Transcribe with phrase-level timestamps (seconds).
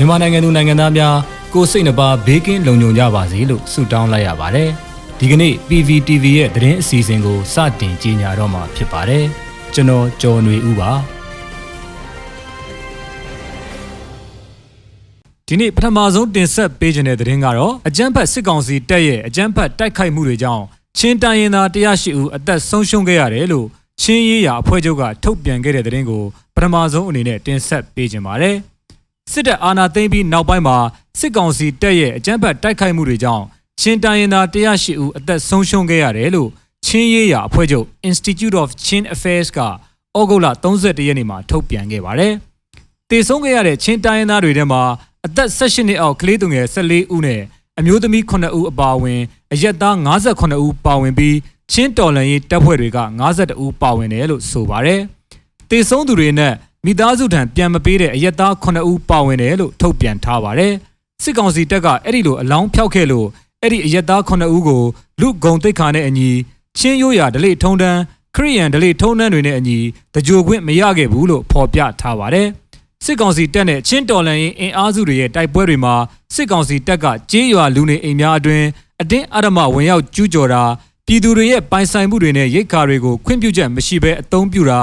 [0.00, 1.14] မြန်မာနိုင်ငံသူနိုင်ငံသားများ
[1.54, 4.68] ကိုစိတ်နှပါဘေးကင်းလုံခြုံကြပါစေလို့ဆုတောင်းလိုက်ရပါတယ်။
[5.18, 9.24] ဒီကနေ့ PVTV ရဲ့သတင်းအစီအစဉ်ကိုစတင်ကြီးညာတော့မှာဖြစ်ပါတယ်။
[9.74, 10.90] ကျွန်တော်ကျော်နေဦးပါ။
[15.46, 20.64] ဒီနေ့ပထမဆုံးတင်ဆက်ပေးခြင်းတဲ့သတင်းကတော့အကြမ်းဖက်စစ်ကောင်စီတပ်ရဲ့အကြမ်းဖက်တိုက်ခိုက်မှုတွေကြောင့်
[20.98, 23.66] ချင်းတိုင်းရင်းသား108ဦးအသက်ဆုံးရှုံးခဲ့ရတယ်လို့
[24.02, 26.22] ချင်းရေးရာအဖွဲ့ချုပ်ကထုတ်ပြန်ခဲ့တဲ့သတင်းကို
[26.54, 28.56] ပထမဆုံးအနေနဲ့တင်ဆက်ပေးခြင်းပါတယ်။
[29.32, 30.76] စစ်တပ်အာဏာသိမ်းပြီးနောက်ပိုင်းမှာ
[31.18, 33.44] စစ်ကောင်စီတပ်ရဲ့အကြမ်းဖက်တိုက်ခိုက်မှုတွေကြောင့်
[33.80, 36.48] ချင်းတိုင်းရင်းသား108ဦးအသက်ဆုံးရှုံးခဲ့ရတယ်လို့
[36.86, 39.58] ချင်းရေးရာအဖွဲ့ချုပ် Institute of Chin Affairs က
[40.18, 42.32] ဩဂုတ်လ31ရက်နေ့မှာထုတ်ပြန်ခဲ့ပါတယ်။
[43.10, 44.82] တည်ဆုံးခဲ့ရတဲ့ချင်းတိုင်းရင်းသားတွေထဲမှာ
[45.26, 47.40] အသက်18နှစ်အောက်ကလေးသူငယ်14ဦးနဲ့
[47.78, 49.20] အမျိုးသမီး9ဦးအပါအဝင်
[49.52, 51.36] အရက်သား58ဦးပါဝင်ပြီး
[51.72, 52.98] ချင်းတော်လန်ရေးတပ်ဖွဲ့တွေက
[53.30, 55.00] 52ဦးပါဝင်တယ်လို့ဆိုပါတယ်။
[55.70, 56.54] တည်ဆုံးသူတွေနဲ့
[56.86, 60.72] မိသားစုထံပြန်မပေးတဲ့အရက်သား9ဦးပါဝင်တယ်လို့ထုတ်ပြန်ထားပါတယ်။
[61.22, 63.26] စစ်ကောင်စီတပ်ကအဲ့ဒီလိုအလောင်းဖျောက်ခဲ့လို့
[63.62, 64.82] အဲ့ဒီအရက်သား9ဦးကို
[65.20, 66.30] လူဂုံတိတ်ခါနဲ့အညီ
[66.78, 68.00] ချင်းရိုးရာဒလိထုံတန်း
[68.36, 69.78] ခရီးယန်ဒလိထုံတန်းတွေနဲ့အညီ
[70.14, 72.48] တကြိုခွင့်မရခဲ့ဘူးလို့ဖော်ပြထားပါတယ်။
[73.04, 75.94] စစ်ကောင်စီတပ်နဲ့ချင်းတော်လန်ရင်အင်အားစုတွေရဲ့တိုက်ပွဲတွေမှာ
[76.34, 78.64] စစ်ကောင်စီတပ်ကကြေးရွာလူနေအိမ်များအတွင်
[79.00, 80.62] အတင်းအဓမ္မဝင်ရောက်ကျူးကျော်တာ
[81.06, 84.80] ပြည်သူတွေရဲ့ပိုင်ဆိုင်မှုတွေနဲ့ရိတ်ခါတွေကိုခွင့်ပြုချက်မရှိဘဲအသုံးပြုတာ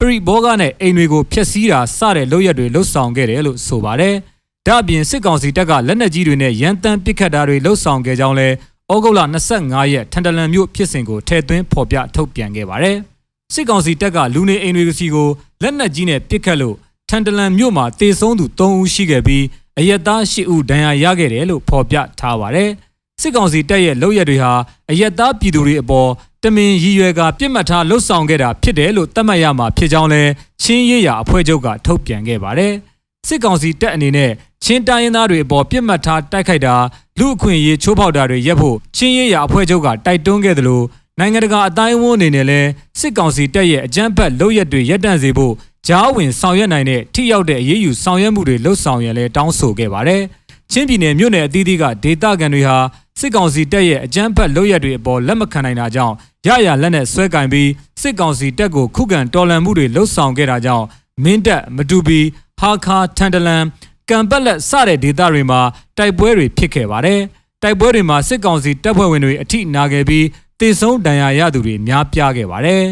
[0.00, 4.14] ပရိဘောဂနဲ့အိမ်တွေကိုဖျက်ဆီးတာစတဲ့လုပ်ရက်တွေလှုပ်ဆောင်ခဲ့တယ်လို့ဆိုပါတယ်။
[4.66, 8.48] ဒါ့အပြင်စစ်ကောင်စီတပ်ကလက်နက်ကြီးတွေနဲ့ရန်တမ်းပစ်ခတ်တာတွေလှုပ်ဆောင်ခဲ့ကြောင်းလဲ
[8.92, 9.20] ဩဂုတ်လ
[9.54, 12.96] 25ရက်ထန်တလန်မြို့ဖြစ်စဉ်ကိုထည့်သွင်းဖော်ပြထုတ်ပြန်ခဲ့ပါတယ်။
[13.54, 15.28] စစ်ကောင်စီတပ်ကလူနေအိမ်တွေစီကို
[15.62, 16.76] လက်နက်ကြီးနဲ့ပစ်ခတ်လို့
[17.08, 19.44] ထန်တလန်မြို့မှာတေဆုံးသူ3ဦးရှိခဲ့ပြီး
[19.78, 22.70] အရက်သား10ဦးဒဏ်ရာရခဲ့တယ်လို့ဖော်ပြထားပါတယ်။
[23.20, 24.52] စစ်ကောင်စီတပ်ရဲ့လုပ်ရက်တွေဟာ
[24.90, 26.08] အရက်သားပြည်သူတွေအပေါ်
[26.44, 30.22] တမင်ရည်ရွယ်ကပြစ်မှတ်ထားလှုပ်ဆောင်ခဲ့တာဖြစ်တယ်လို့သတ်မှတ်ရမှာဖြစ်ကြောင်းလဲ
[30.62, 32.72] ချင်းရေးရာအဖွဲ့ချုပ်ကထုတ်ပြန်ခဲ့ပါတယ်။
[33.26, 34.30] စစ်ကောင်စီတပ်အနေနဲ့
[34.64, 36.74] ချင်းတိုင်းရင်းသားတွေအပေါ်ပြစ်မှတ်ထားတိုက်ခိုက်တာ
[37.18, 40.84] လူအခွင့်အရေးချိုးဖောက်တာတွေရပ်ဖို့ချင်းရေးရာအဖွဲ့ချုပ်ကတိုက်တွန်းခဲ့တယ်လို့
[41.18, 42.60] နိုင်ငံတကာအတိုင်းအဝန်းအနေနဲ့လဲ
[43.00, 45.54] စစ်ကောင်စီတပ်ရဲ့အကြမ်းဖက်လုပ်ရက်တွေရပ်တန့်စေဖို့
[45.88, 50.22] ကြားဝင်ဆောင်ရွက်နိုင်တဲ့ထိရောက်တဲ့အရေးယူဆောင်ရွက်မှုတွေလှုပ်ဆောင်ရလဲတောင်းဆိုခဲ့ပါတယ်။
[50.72, 52.76] ချင်းပြည်နယ်မြို့နယ်အသီးသီးကဒေသခံတွေဟာ
[53.18, 56.14] စစ်ကောင်စီတပ်ရဲ့အကြမ်းဖက်လုပ်ရက်တွေအပေါ်လက်မခံနိုင်တာကြောင့်
[56.46, 57.70] ရရလက်နဲ့ဆွဲကင်ပြီး
[58.02, 60.86] စစ်ကောင်စီတပ်ကိုခုခံတော်လှန်မှုတွေလှုပ်ဆောင်ခဲ့တာကြောင့်
[61.24, 62.20] မင်းတပ်မတူပီ
[62.60, 63.64] ဟာခါထန်တလန်
[64.10, 65.60] ကံပက်လက်စတဲ့ဒေသတွေမှာ
[65.98, 67.20] တိုက်ပွဲတွေဖြစ်ခဲ့ပါတယ်။
[67.62, 70.24] တိုက်ပွဲတွေမှာစစ်ကောင်စီတပ်ဖွဲ့ဝင်တွေအထိနာခဲ့ပြီး
[70.60, 72.84] တေဆုံးဒဏ်ရာရသူတွေများပြားခဲ့ပါတယ်။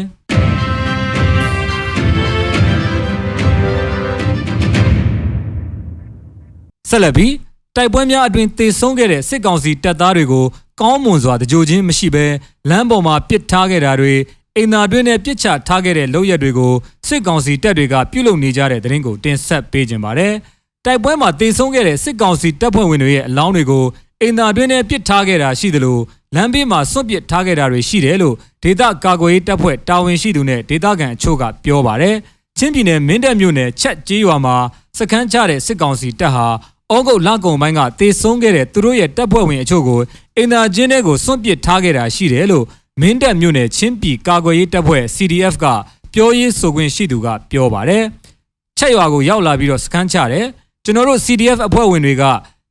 [6.89, 7.31] ဆက်လက်ပြီး
[7.77, 10.45] တိုက်ပွဲများအတွင်တေဆုံးခဲ့တဲ့စစ်ကောင်စီတပ်သားတွေကို
[10.81, 12.25] ကောင်းမွန်စွာတကြိုချင်းမရှိဘဲ
[12.69, 14.13] လမ်းပေါ်မှာပစ်ထားခဲ့တာတွေ
[14.55, 16.73] အိမ်သာတွင်းနဲ့ပြစ်ချထားခဲ့တဲ့လုပ်ရက်တွေကို
[17.07, 20.33] စစ်ကောင်စီတပ်တွေကပြုလုပ်နေကြတဲ့သတင်းကိုတင်ဆက်ပေးကြပါတယ်။
[20.85, 23.85] တိုက်ပွဲမှာတေဆုံးခဲ့တဲ့စစ်ကောင်စီတပ်ဖွဲ့ဝင်တွေရဲ့အလောင်းတွေကို
[24.21, 25.97] အိမ်သာတွင်းနဲ့ပစ်ထားခဲ့တာရှိသလို
[26.35, 32.15] လမ်းဘေးမှာစွန့်ပစ်ထားခဲ့တာတွေရှိတယ်လို့ဒေသကာကွယ်ရေးတပ်ဖွဲ့တာဝန်ရှိသူနဲ့ဒေသခံအချို့ကပြောပါတယ်။
[32.57, 34.55] ချင်းပြည်နယ်မင်းတပ်မြို့နယ်ချက်ကျေးရွာမှာ
[34.97, 36.47] စခန်းချတဲ့စစ်ကောင်စီတပ်ဟာ
[36.95, 39.99] ဩဂုတ်လကုံပိုင်းကတေဆုံးခဲ့တဲ့သူတို့ရဲ့တပ်ဖွဲ့ဝင်အချို့ကို
[40.37, 42.65] အင်တာကျင်းတွေကိုစွန့်ပစ်ထားခဲ့တာရှိတယ်လို့
[43.01, 45.65] မင်းတပ်မြို့နယ်ချင်းပြည်ကာကွယ်ရေးတပ်ဖွဲ့ CDF က
[46.13, 48.03] ပြောရေးဆိုခွင့်ရှိသူကပြောပါတယ်။
[48.77, 50.45] ချက်ရွာကိုရောက်လာပြီးတော့စခန်းချတယ်။
[50.83, 52.23] ကျွန်တော်တို့ CDF အဖွဲ့ဝင်တွေက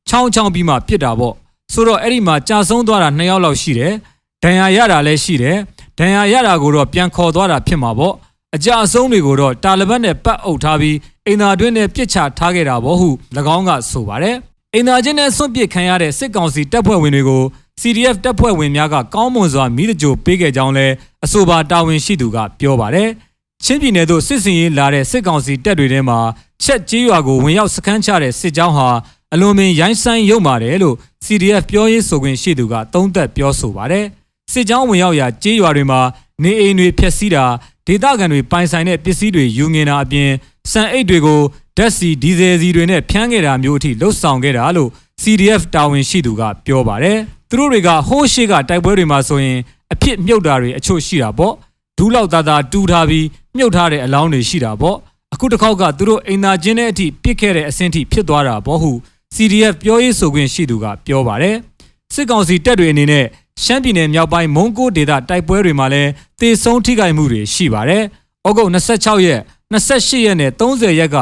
[0.09, 1.33] ချောင်းချောင်းပြီးမှပြစ်တာပေါ့။
[1.73, 3.93] ဆိုတော့အဲ့ဒီမှာကြာဆုံးသွားတာ2ယောက်လောက်ရှိတယ်။
[4.43, 5.57] ဒဏ်ရာရတာလည်းရှိတယ်။
[5.99, 8.13] ဒဏ်ရာရတာကိုတော့ပြန်ခေါ်သွားတာဖြစ်မှာပေါ့။
[8.55, 13.09] အကြအဆုံးတွေကိုတော့တာလဘတ်နဲ့ပတ်အုပ်ထားပြီးအိမ်သာတွင်းနဲ့ပြစ်ချထားခဲ့တာပေါ့ဟု၎
[13.55, 14.35] င်းကဆိုပါတယ်။
[14.73, 17.43] အိမ်သာချင်းနဲ့ဆွန့်ပစ်ခံရတဲ့စစ်ကောင်စီတပ်ဖွဲ့ဝင်တွေကို
[17.81, 20.87] CDF တပ်ဖွဲ့ဝင်များကကောင်းမွန်စွာမိတကြိုပေးခဲ့ကြောင်းလဲ
[21.25, 23.09] အဆိုပါတာဝန်ရှိသူကပြောပါတယ်။
[23.63, 26.19] ချင်းပြည်နယ်သို့စစ်စင်ရေးလာတဲ့စစ်ကောင်စီတပ်တွေထဲမှာ
[26.63, 28.87] ချက်ကြေးရွာကိုဝင်ရောက်စခန်းချတဲ့စစ်ကြောင်းဟာ
[29.33, 34.05] အလွန်ပင်ရိုင်းဆိုင်ရုံမာတယ်လို့ CDF ပြောရေးဆိုခွင့်ရှိသူကသုံးသပ်ပြောဆိုပါတယ်။
[34.51, 35.99] စစ်ကြောင်းဝင်ရောက်ရာကြေးရွာတွေမှာ
[36.43, 37.45] နေအိမ်တွေဖျက်ဆီးတာ
[37.87, 40.29] ဒေသခံတွေပိုင်ဆိုင်တဲ့ပစ္စည်းတွေယူငင်တာအပြင်
[40.71, 41.41] စံအိတ်တွေကို
[41.77, 44.89] ဓာတ်စီဒီဇယ်စီတွေနဲ့ဖြန်းခဲ့တာမျိုးအထိလှုပ်ဆောင်ခဲ့တာလို့
[45.21, 47.17] CDF တာဝန်ရှိသူကပြောပါတယ်။
[47.49, 49.57] သူတို့တွေကဟိုးရှိကတိုက်ပွဲတွေမှာဆိုရင်
[49.93, 51.53] အဖြစ်မြုပ်တာတွေအချို့ရှိတာပေါ့။
[51.97, 53.25] ဒူးလောက်သားသားတူးထားပြီး
[53.57, 54.97] မြုပ်ထားတဲ့အလောင်းတွေရှိတာပေါ့။
[55.33, 58.91] အခုတစ်ခေါက်ကသူတို့အိမ်သာချင်းတဲ့အထိပြစ်ခဲ့တဲ့အဆင့်ထိဖြစ်သွားတာပေါ့ဟု
[59.35, 61.55] CDF ပြောရေးဆိုခွင့်ရှိသူကပြောပါတယ်။
[62.13, 63.25] စစ်ကောင်စီတပ်တွေအနေနဲ့
[63.63, 66.09] ရှမ်းပြည်နယ်မြောက်ပိုင်းမုံကိုဒေသတိုက်ပွဲတွေမှာလည်း
[66.41, 68.03] တေဆုံးထိခိုက်မှုတွေရှိပါတယ်။
[68.47, 69.41] ဩဂုတ်26ရက်
[69.73, 71.17] 28ရက်နဲ့30ရက်က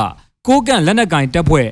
[0.48, 1.68] ကိုးကန့်လက်နက်ကင်တပ်ဖွဲ့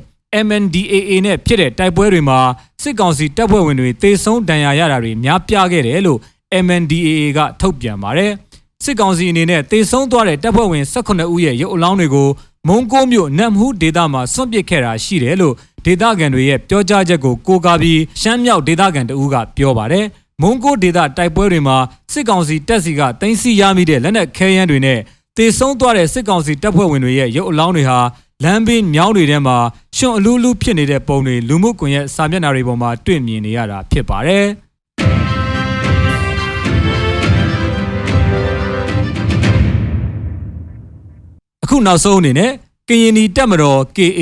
[0.46, 2.40] MNDAA နဲ့ဖြစ်တဲ့တိုက်ပွဲတွေမှာ
[2.82, 6.20] စစ်ကောင်စီတပ်ဖွဲ့ဝင်တွေတေဆုံးဒဏ်ရာရတာတွေများပြားခဲ့တယ်လို့
[6.66, 8.32] MNDAA ကထုတ်ပြန်ပါတယ်။
[8.84, 12.30] စစ်ကောင်စီအနေနဲ့တေဆုံးသွားတဲ့တပ်ဖွဲ့ဝင်18ဦးရဲ့ရုပ်အလောင်းတွေကို
[12.68, 15.56] မုံကိုမြို့နမ်ဟူဒေသမှာစွန့်ပစ်ခဲ့တာရှိတယ်လို့
[15.86, 20.06] ဒေသခံတွေရဲ့ပြောကြားချက်ကိုကိုးကားပြီးရှမ်းမြောက်ဒေသခံတဦးကပြောပါတယ်
[20.42, 21.78] မုံကိုဒေသတိုက်ပွဲတွေမှာ
[22.12, 25.00] စစ်ကောင်စီတပ်စီကတင်စီရမိတဲ့လက်နက်ခဲယမ်းတွေနဲ့
[25.38, 28.00] တေဆုံးသွားတဲ့စစ်ကောင်စီတပ်ဖွဲ့ဝင်တွေရဲ့ရုပ်အလောင်းတွေဟာ
[28.44, 29.58] လမ်းဘေးမြောင်းတွေထဲမှာ
[29.98, 34.46] ရှင်အလူးလူးဖြစ်နေတဲ့ပုံတွေလူမှုကွန်ရက်စာမျက်နှာတွေပေါ်မှာတွေ့မြင်နေရတာဖြစ်ပါတယ်။
[41.64, 42.52] အခုနောက်ဆုံးအနေနဲ့
[42.90, 44.22] ကရင်နီတပ်မတော် KA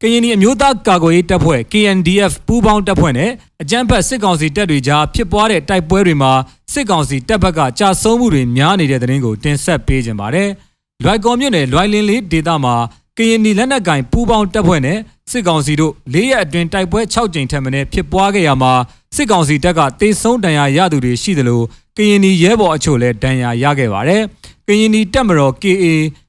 [0.00, 3.30] ကရင်နီအမျိုးသားကာကွယ်ရေးတပ်ဖွဲ့ KNDF ပူးပေါင်းတပ်ဖွဲ့နဲ့
[3.62, 6.32] အကြမ်းဖက်စစ်ကောင်စီတပ်တွေကြားဖြစ်ပွားတဲ့တိုက်ပွဲတွေမှာ
[6.72, 10.50] စစ်ကောင်စီတပ်ဘက်ကကြာဆုံးမှုတွေများနေတဲ့တဲ့ရင်ကိုတင်ဆက်ပေးကြပါမယ်။
[11.04, 12.74] လွိုက်ကော်မြို့နယ်လွိုင်လင်းလေးဒေသမှာ
[13.18, 14.98] ကရင်နီလက်နက်ကင်ပူးပေါင်းတပ်ဖွဲ့နဲ့
[15.30, 18.72] စစ်ကောင်စီတို့၄ရက်အတွင်းတိုက်ပွဲ6ကြိမ်ထက်မနည်းဖြစ်ပွားခဲ့ရမှာ
[19.16, 21.60] စစ်ကောင်စီတပ်ကတေဆုံးဒဏ်ရာရသူတွေရှိသလို
[21.96, 24.22] ကရင်နီရဲဘော်အချို့လည်းဒဏ်ရာရခဲ့ပါတယ်။
[24.68, 25.86] ကရင်နီတပ်မတော် KA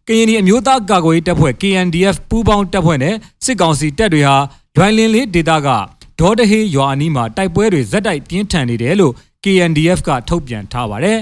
[0.07, 3.15] ကရင်နီအမျိုးသားကာကွယ်ရေးတပ်ဖွဲ့ KNDF ပူးပေါင်းတပ်ဖွဲ့နဲ့
[3.45, 4.35] စစ်ကောင်စီတပ်တွေဟာ
[4.75, 5.69] ဒွိုင်လင်းလေးဒေသက
[6.19, 9.13] ဒေါ်တဟေးရွာအနီးမှာတိုက်ပွဲတွေဇက်တိုက်ပြင်းထန်နေတယ်လို့
[9.43, 11.19] KNDF ကထုတ်ပြန်ထားပါတယ်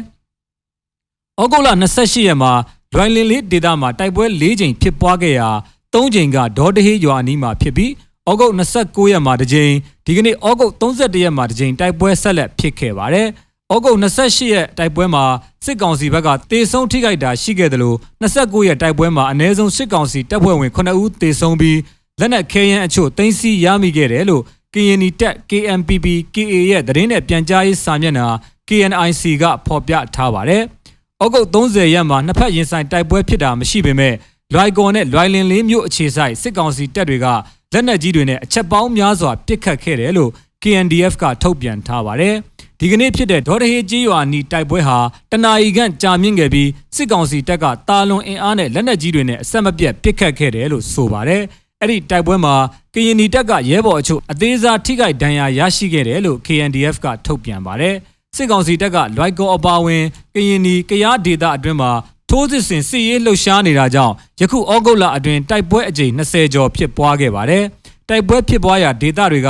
[1.41, 2.51] ။ဩဂုတ်လ28ရက်မှာ
[2.93, 5.49] ဒွိုင်လင်းလေးဒေသမှာတိုက်ပွဲ၄ကြိမ်ဖြစ်ပွားခဲ့ရာ
[5.93, 7.91] ၃ကြိမ်ကဒေါ်တဟေးရွာအနီးမှာဖြစ်ပြီး
[8.29, 9.73] ဩဂုတ်29ရက်မှာတစ်ကြိမ်
[10.05, 13.27] ဒီကနေ့ဩဂုတ်31ရက်မှာတစ်ကြိမ်တိုက်ပွဲဆက်လက်ဖြစ်ခဲ့ပါတယ်။
[13.73, 15.23] ဩဂုတ်28ရက်တိုက်ပွဲမှာ
[15.65, 21.79] စစ်ကောင်စီဘက်ကတေဆုံးထိခိုက်တာရှိခဲ့တယ်လို့29ရက်တိုက်ပွဲမှာအ ਨੇ ဆုံးစစ်ကောင်စီတပ်ဖွဲ့ဝင်9ဦးတေဆုံးပြီး
[22.19, 28.27] လက်နက်ခဲယမ်းအချို့တင်စီရမိခဲ့တယ်လို့ KNI တပ် KMPP KA ရဲ့သတင်းနဲ့ပြန်ကြားရေးစာမျက်နှာ
[28.67, 30.63] KNIC ကဖော်ပြထားပါတယ်။
[31.23, 34.13] ဩဂုတ်30ရက်မှာနှစ်ဖက်ရင်ဆိုင်တိုက်ပွဲဖြစ်တာမရှိပေမဲ့
[34.53, 37.27] လွိုင်ကော်နဲ့လွိုင်လင်လေးမြို့အခြေဆိုင်စစ်ကောင်စီတပ်တွေက
[37.73, 40.31] လက်နက်ကြီးတွေနဲ့အချက်ပေါင်းများစွာပစ်ခတ်ခဲ့တယ်လို့
[40.63, 42.35] KNDF ကထုတ်ပြန်ထားပါတယ်။
[42.83, 44.97] ဒီကနေ့ဖြစ်တဲ့ဒေါ်တဟေးကြီးရွာနီတိုက်ပွဲဟာ
[45.31, 51.41] တနာရီခန့်ကြာမြင့်ခဲ့ပြီးစစ်ကောင်စီတပ်ကတာလွန်အင်အားနဲ့လက်နက်ကြီးတွေနဲ့အဆက်မပြတ်ပစ်ခတ်ခဲ့တယ်လို့ဆိုပါတယ်။
[51.81, 52.55] အဲ့ဒီတိုက်ပွဲမှာ
[52.93, 57.95] ကရင်နီတပ်ကရဲဘော်အချို့အသေးစားထိခိုက်ဒဏ်ရာရရှိခဲ့တယ်လို့ KNDF ကထုတ်ပြန်ပါတယ်။
[58.35, 60.03] စစ်ကောင်စီတပ်ကလွိုက်ကောအပါဝင်
[60.35, 61.91] ကရင်နီကရားဒေသအတွင်းမှာ
[62.29, 67.63] ထိုးစစ်ဆင်စစ်ရေးလှုပ်ရှားနေတာကြောင့်ယခုဩဂုတ်လအတွင်းတိုက်ပွဲအကြိမ်20ကျော်ဖြစ်ပွားခဲ့ပါတယ်။
[68.09, 69.49] တိုက်ပွဲဖြစ်ပွားရာဒေသတွေက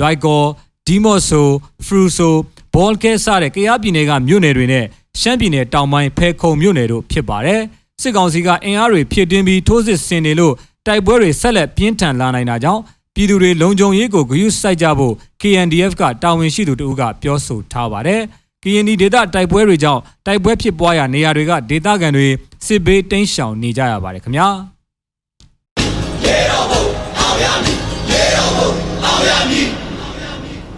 [0.00, 0.42] လွိုက်ကော
[0.86, 1.48] ဒီမော့ဆို
[1.86, 2.36] ဖရူဆို
[2.78, 4.84] ဘောလ်ကဲစတဲ့ကရားပြည်နယ်ကမြို့နယ်တွေနဲ့
[5.20, 7.60] ရှမ်းပြည်နယ်တောင်ပိုင်းဖဲခုံမြို့နယ်တို့ဖြစ်ပါတယ်။
[8.00, 10.54] စစ်ကောင်စီကအင်အားတွေဖြည့်တင်းပြီးထိုးစစ်ဆင်နေလို့
[10.86, 12.82] တိုက်ပွဲတွေဆက်လက်ပြင်းထန်လာနိုင်တာကြောင့်
[13.14, 18.20] ပြည်သူတွေလုံခြုံရေးကိုဂရုစိုက်ကြဖို့ KNDF ကတာဝန်ရှိသူတို့ကပြောဆိုထားပါတယ်။
[18.62, 22.26] KND ဒေသတိုက်ပွဲတွေကြောင့်တိုက်ပွဲဖြစ်ပွားရာနေရာတွေကဒေသခံတွေ
[22.66, 24.48] စစ်ဘေးတိမ်းရှောင်နေကြရပါတယ်ခင်ဗျာ။
[26.24, 26.82] ရေတော်ဘုံ
[27.18, 27.78] အောင်ရမည်
[28.10, 28.70] ရေတော်ဘုံ
[29.04, 29.77] အောင်ရမည်